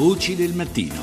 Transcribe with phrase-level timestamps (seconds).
[0.00, 0.94] Voci del mattino.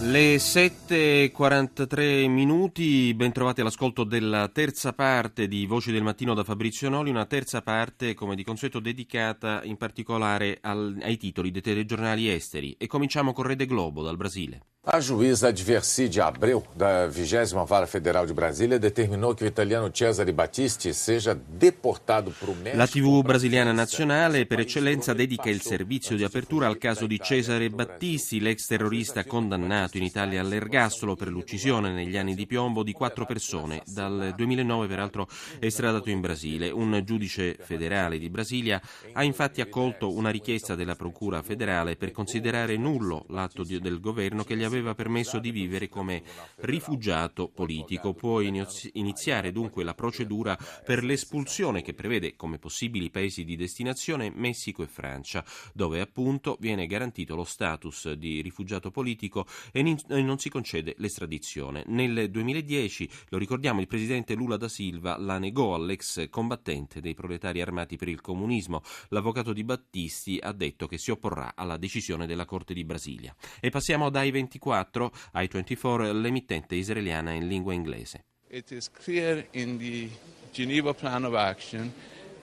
[0.00, 6.90] Le 7.43 minuti, ben trovati all'ascolto della terza parte di Voci del Mattino da Fabrizio
[6.90, 12.30] Noli, una terza parte come di consueto dedicata in particolare al, ai titoli dei telegiornali
[12.30, 14.60] esteri e cominciamo con Rede Globo dal Brasile.
[14.88, 20.30] A juíza Adverside Abreu, da 20 Vara Federal de Brasília, determinou que o italiano Cesare
[20.32, 22.76] Battisti seja deportato para o México.
[22.76, 27.68] La TV brasiliana nazionale per eccellenza dedica il servizio di apertura al caso di Cesare
[27.68, 33.26] Battisti, l'ex terrorista condannato in Italia all'ergastolo per l'uccisione negli anni di piombo di quattro
[33.26, 33.82] persone.
[33.86, 35.26] Dal 2009 peraltro
[35.58, 36.70] è estradato in Brasile.
[36.70, 38.80] Un giudice federale di Brasilia
[39.14, 44.56] ha infatti accolto una richiesta della Procura federale per considerare nullo l'atto del governo che
[44.56, 46.22] gli aveva aveva permesso di vivere come
[46.56, 48.14] rifugiato politico.
[48.14, 54.82] Può iniziare dunque la procedura per l'espulsione che prevede come possibili paesi di destinazione Messico
[54.82, 60.94] e Francia, dove appunto viene garantito lo status di rifugiato politico e non si concede
[60.98, 61.84] l'estradizione.
[61.86, 67.60] Nel 2010, lo ricordiamo, il presidente Lula da Silva la negò all'ex combattente dei proletari
[67.60, 68.82] armati per il comunismo.
[69.08, 73.34] L'avvocato di Battisti ha detto che si opporrà alla decisione della Corte di Brasilia.
[73.60, 78.24] E passiamo dai 24 24 ai 24 l'emittente israeliana in lingua inglese.
[78.48, 80.08] It is clear in the
[80.52, 81.92] Geneva Plan of Action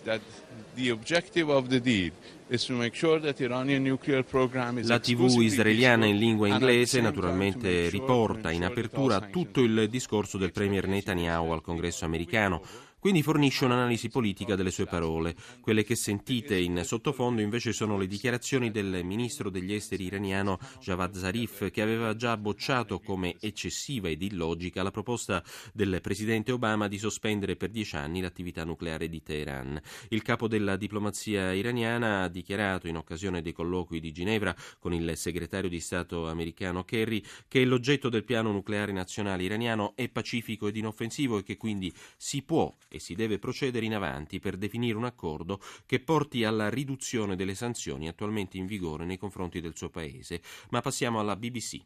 [0.03, 0.21] that
[0.75, 2.13] the objective of the deed
[4.85, 10.87] la TV israeliana in lingua inglese naturalmente riporta in apertura tutto il discorso del premier
[10.87, 12.61] Netanyahu al congresso americano
[13.03, 15.35] quindi fornisce un'analisi politica delle sue parole.
[15.59, 21.13] Quelle che sentite in sottofondo invece sono le dichiarazioni del ministro degli esteri iraniano Javad
[21.13, 26.97] Zarif, che aveva già bocciato come eccessiva ed illogica la proposta del presidente Obama di
[26.97, 29.81] sospendere per dieci anni l'attività nucleare di Teheran.
[30.07, 35.17] Il capo della diplomazia iraniana ha dichiarato in occasione dei colloqui di Ginevra con il
[35.17, 40.77] segretario di Stato americano Kerry che l'oggetto del piano nucleare nazionale iraniano è pacifico ed
[40.77, 45.05] inoffensivo e che quindi si può e si deve procedere in avanti per definire un
[45.05, 50.43] accordo che porti alla riduzione delle sanzioni attualmente in vigore nei confronti del suo paese.
[50.69, 51.83] Ma passiamo alla BBC.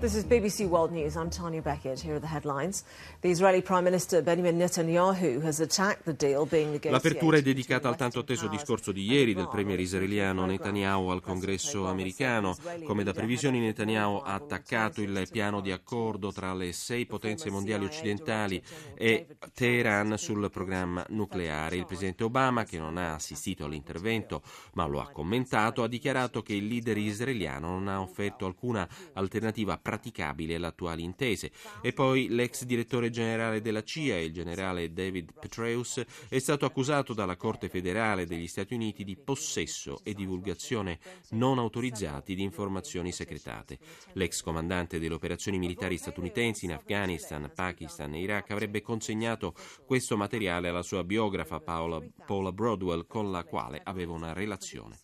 [0.00, 1.16] This is BBC World News.
[1.16, 1.98] I'm Tanya Beckett.
[1.98, 2.84] Here are the headlines.
[3.20, 6.92] The Israeli Prime Minister Benjamin Netanyahu has attacked the deal being negotiated.
[6.92, 11.88] L'apertura è dedicata al tanto atteso discorso di ieri del premier israeliano Netanyahu al congresso
[11.88, 12.54] americano.
[12.84, 17.84] Come da previsioni Netanyahu ha attaccato il piano di accordo tra le sei potenze mondiali
[17.84, 18.62] occidentali
[18.94, 21.74] e Teheran sul programma nucleare.
[21.74, 24.42] Il presidente Obama, che non ha assistito all'intervento
[24.74, 29.76] ma lo ha commentato, ha dichiarato che il leader israeliano non ha offerto alcuna alternativa
[29.88, 31.50] praticabili alle attuali intese.
[31.80, 37.36] E poi l'ex direttore generale della CIA, il generale David Petraeus, è stato accusato dalla
[37.36, 40.98] Corte federale degli Stati Uniti di possesso e divulgazione
[41.30, 43.78] non autorizzati di informazioni segretate.
[44.12, 49.54] L'ex comandante delle operazioni militari statunitensi in Afghanistan, Pakistan e Iraq avrebbe consegnato
[49.86, 54.98] questo materiale alla sua biografa Paola, Paula Broadwell, con la quale aveva una relazione.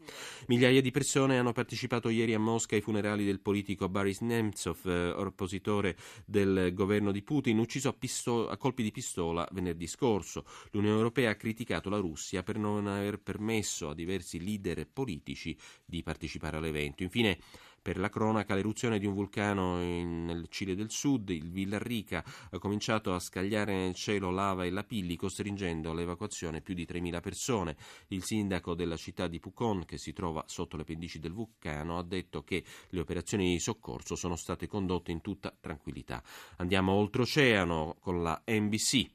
[0.48, 4.86] Migliaia di persone hanno partecipato ieri a Mosca ai funerali del politico Boris Nemtsov Nemtsov,
[4.86, 10.44] eh, oppositore del governo di Putin, ucciso a, pistola, a colpi di pistola venerdì scorso.
[10.72, 16.02] L'Unione Europea ha criticato la Russia per non aver permesso a diversi leader politici di
[16.02, 17.02] partecipare all'evento.
[17.02, 17.38] Infine,
[17.84, 22.58] per la cronaca, l'eruzione di un vulcano in, nel Cile del Sud, il Villarrica, ha
[22.58, 27.76] cominciato a scagliare nel cielo lava e lapilli, costringendo all'evacuazione più di 3.000 persone.
[28.08, 32.02] Il sindaco della città di Pucon, che si trova sotto le pendici del vulcano, ha
[32.02, 36.22] detto che le operazioni di soccorso sono state condotte in tutta tranquillità.
[36.56, 39.10] Andiamo oltreoceano con la NBC.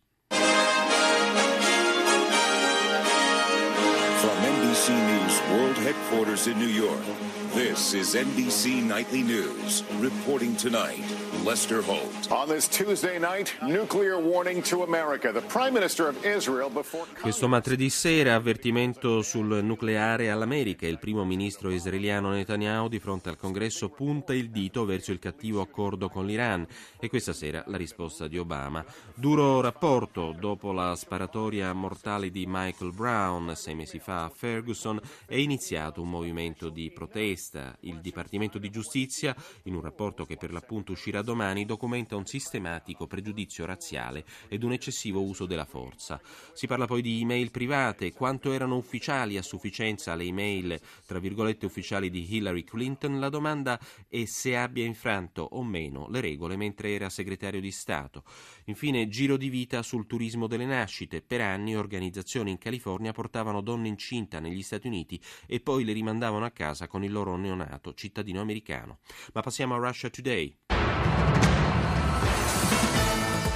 [4.19, 9.83] From NBC News World Headquarters in New York, this is NBC Nightly News.
[9.99, 11.01] Reporting tonight,
[11.45, 12.29] Lester Holt.
[12.29, 15.31] On this Tuesday night, nuclear warning to America.
[15.31, 20.85] The Prime Minister of Israel before Questo martedì sera avvertimento sul nucleare all'America.
[20.85, 25.61] Il primo ministro israeliano Netanyahu di fronte al Congresso punta il dito verso il cattivo
[25.61, 26.67] accordo con l'Iran
[26.99, 28.83] e questa sera la risposta di Obama.
[29.13, 34.99] Duro rapporto dopo la sparatoria mortale di Michael Brown sei mesi fa fa a Ferguson
[35.27, 37.38] è iniziato un movimento di protesta.
[37.81, 39.33] Il Dipartimento di Giustizia,
[39.63, 44.73] in un rapporto che per l'appunto uscirà domani, documenta un sistematico pregiudizio razziale ed un
[44.73, 46.19] eccessivo uso della forza.
[46.53, 51.65] Si parla poi di email private, quanto erano ufficiali a sufficienza le email, tra virgolette,
[51.65, 53.19] ufficiali di Hillary Clinton.
[53.19, 58.23] La domanda è se abbia infranto o meno le regole mentre era segretario di Stato.
[58.65, 61.21] Infine, giro di vita sul turismo delle nascite.
[61.21, 66.45] Per anni organizzazioni in California portavano donne incinta negli Stati Uniti e poi le rimandavano
[66.45, 68.99] a casa con il loro neonato cittadino americano.
[69.33, 70.55] Ma passiamo a Russia Today.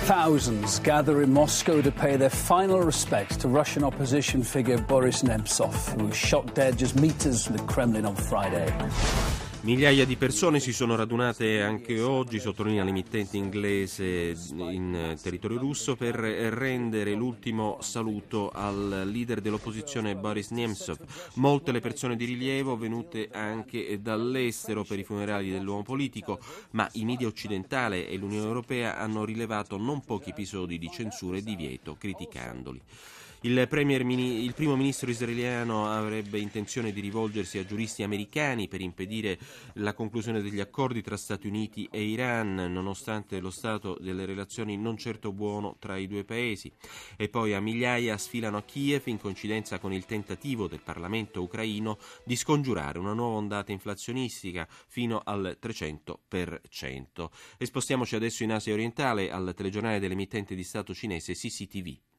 [0.05, 5.97] Thousands gather in Moscow to pay their final respects to Russian opposition figure Boris Nemtsov,
[5.97, 8.69] who was shot dead just meters from the Kremlin on Friday.
[9.63, 16.15] Migliaia di persone si sono radunate anche oggi, sottolinea l'emittente inglese in territorio russo, per
[16.15, 20.97] rendere l'ultimo saluto al leader dell'opposizione Boris Nemtsov.
[21.35, 26.39] Molte le persone di rilievo venute anche dall'estero per i funerali dell'uomo politico,
[26.71, 31.41] ma i media occidentali e l'Unione Europea hanno rilevato non pochi episodi di censura e
[31.41, 32.81] divieto criticandoli.
[33.45, 39.37] Il, premier, il, primo ministro israeliano avrebbe intenzione di rivolgersi a giuristi americani per impedire
[39.73, 44.95] la conclusione degli accordi tra Stati Uniti e Iran, nonostante lo stato delle relazioni non
[44.95, 46.71] certo buono tra i due paesi.
[47.17, 51.97] E poi a migliaia sfilano a Kiev in coincidenza con il tentativo del Parlamento ucraino
[52.23, 57.29] di scongiurare una nuova ondata inflazionistica fino al 300%.
[57.57, 62.12] E spostiamoci adesso in Asia orientale al telegiornale dell'emittente di Stato cinese CCTV.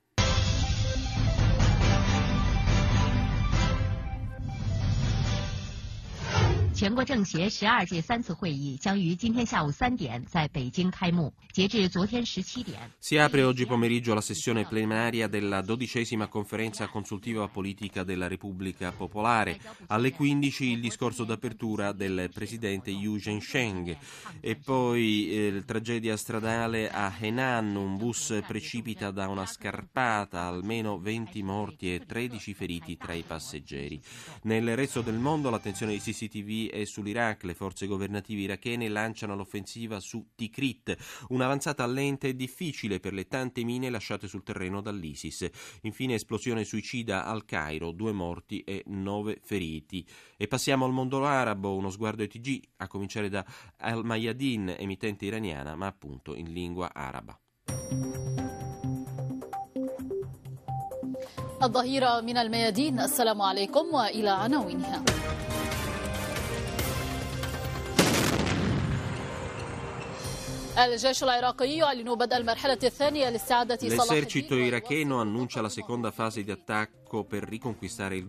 [6.74, 11.34] 全国政协十二届三次会议将于今天下午三点在北京开幕。
[11.52, 19.60] 截至昨天十七点，si apre oggi pomeriggio la sessione plenaria della dodicesima conferenza consultiva politica della Repubblica Popolare.
[19.88, 23.98] Alle 15 il discorso d'apertura del presidente Yu Zhensheng
[24.40, 31.44] e poi eh, tragedia stradale a Henan, un bus precipita da una scarpata, almeno 20
[31.44, 34.00] morti e 13 feriti tra i passeggeri.
[34.44, 37.44] Nel resto del mondo l'attenzione di CCTV e sull'Iraq.
[37.44, 40.96] Le forze governative irachene lanciano l'offensiva su Tikrit,
[41.30, 45.50] un'avanzata lenta e difficile per le tante mine lasciate sul terreno dall'ISIS.
[45.82, 50.06] Infine esplosione suicida al Cairo, due morti e nove feriti.
[50.38, 53.46] E passiamo al mondo arabo, uno sguardo ETG, a cominciare da
[53.78, 57.40] Al Mayadin, emittente iraniana, ma appunto in lingua araba.
[61.64, 65.04] الظهيرة من الميادين السلام عليكم وإلى عناوينها
[74.13, 78.27] L'esercito iracheno annuncia la seconda fase di attacco per riconquistare il,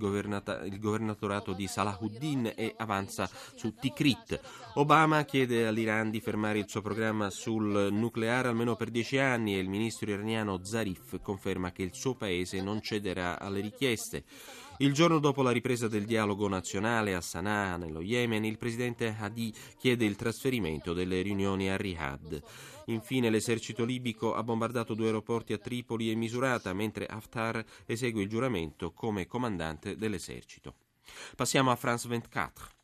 [0.66, 4.40] il, governatorato di Salahuddin e avanza su Tikrit.
[4.76, 9.60] Obama chiede all'Iran di fermare il suo programma sul nucleare almeno per dieci anni e
[9.60, 14.24] il ministro iraniano Zarif conferma che il suo paese non cederà alle richieste.
[14.80, 19.54] Il giorno dopo la ripresa del dialogo nazionale a Sana'a, nello Yemen, il presidente Hadi
[19.78, 22.42] chiede il trasferimento delle riunioni a Riyadh.
[22.88, 28.28] Infine l'esercito libico ha bombardato due aeroporti a Tripoli e Misurata, mentre Haftar esegue il
[28.28, 30.74] giuramento come comandante dell'esercito.
[31.38, 32.75] Passiamo a France 24.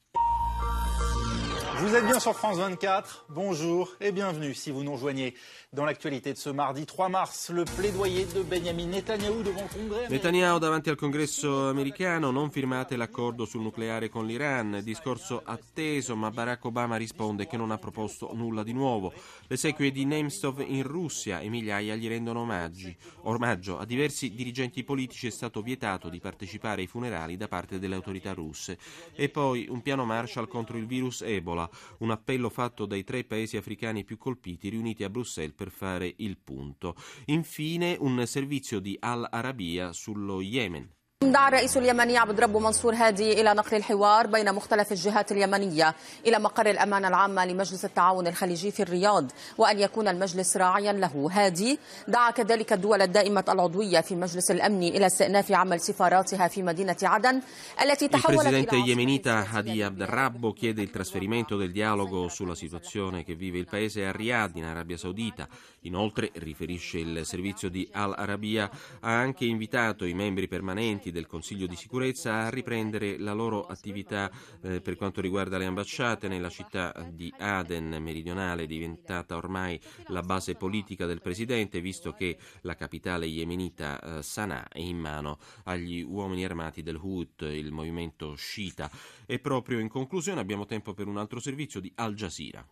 [1.81, 5.33] Vous êtes bien sur France 24, bonjour et bienvenue si vous nous rejoignez.
[5.73, 10.09] Dans l'actualité de ce mardi 3 mars, le plaidoyer de Benjamin Netanyahu devant il Congrès.
[10.09, 16.29] Netanyahu davanti al congresso americano, non firmate l'accordo sul nucleare con l'Iran, discorso atteso, ma
[16.29, 19.11] Barack Obama risponde che non ha proposto nulla di nuovo.
[19.47, 22.95] Le sequie di Nemstov in Russia e migliaia gli rendono omaggi.
[23.23, 27.95] Ormaggio a diversi dirigenti politici è stato vietato di partecipare ai funerali da parte delle
[27.95, 28.77] autorità russe.
[29.15, 33.57] E poi un piano Marshall contro il virus Ebola, un appello fatto dai tre paesi
[33.57, 36.95] africani più colpiti riuniti a Bruxelles per fare il punto.
[37.25, 40.89] Infine un servizio di Al Arabiya sullo Yemen.
[41.23, 45.95] دعا الرئيس اليمني عبد ربه منصور هادي إلى نقل الحوار بين مختلف الجهات اليمنية
[46.27, 51.29] إلى مقر الأمانة العامة لمجلس التعاون الخليجي في الرياض وأن يكون المجلس راعيا له.
[51.31, 56.97] هادي دعا كذلك الدول الدائمة العضوية في مجلس الأمن إلى استئناف عمل سفاراتها في مدينة
[57.03, 57.41] عدن
[57.81, 63.35] التي تحولت Il presidente yemenita Hadi Abdarrabbo chiede il trasferimento del dialogo sulla situazione che
[63.35, 65.47] vive il paese a Riyadh in Arabia Saudita.
[65.81, 68.69] Inoltre, riferisce il servizio di Al Arabiya,
[69.01, 74.30] ha anche invitato i membri permanenti del Consiglio di sicurezza a riprendere la loro attività
[74.62, 80.54] eh, per quanto riguarda le ambasciate nella città di Aden meridionale, diventata ormai la base
[80.54, 86.44] politica del presidente, visto che la capitale yemenita eh, Sana'a è in mano agli uomini
[86.44, 88.88] armati del Houth, il movimento sciita.
[89.26, 92.64] E proprio in conclusione abbiamo tempo per un altro servizio di Al Jazeera.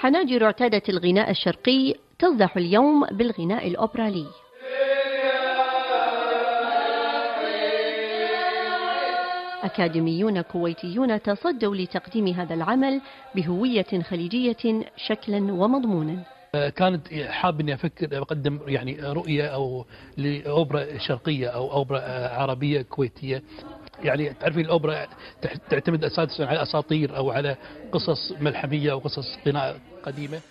[0.00, 4.26] حناجر اعتادة الغناء الشرقي تفضح اليوم بالغناء الأوبرالي
[9.65, 13.01] أكاديميون كويتيون تصدوا لتقديم هذا العمل
[13.35, 16.23] بهوية خليجية شكلا ومضمونا.
[16.75, 19.85] كانت حاب إني أفكر أقدم يعني رؤية أو
[20.17, 23.43] لأوبرا شرقية أو أوبرا عربية كويتية.
[24.03, 25.07] يعني تعرفين الأوبرا
[25.69, 27.55] تعتمد أساسا على أساطير أو على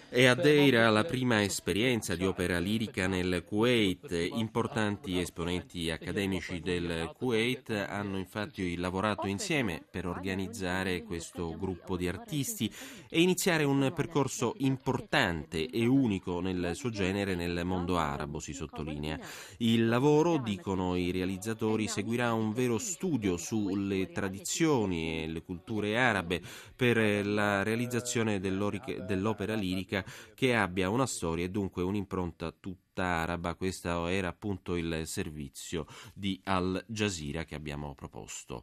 [0.09, 4.31] È a Deira la prima esperienza di opera lirica nel Kuwait.
[4.35, 12.73] Importanti esponenti accademici del Kuwait hanno infatti lavorato insieme per organizzare questo gruppo di artisti
[13.09, 19.19] e iniziare un percorso importante e unico nel suo genere nel mondo arabo, si sottolinea.
[19.59, 26.41] Il lavoro, dicono i realizzatori, seguirà un vero studio sulle tradizioni e le culture arabe
[26.75, 26.97] per
[27.35, 33.57] la realizzazione dell'opera lirica che abbia una storia e dunque un'impronta tutta araba.
[33.57, 38.63] Questo era appunto il servizio di Al Jazeera che abbiamo proposto.